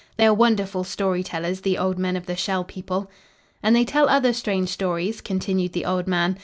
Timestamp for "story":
0.83-1.21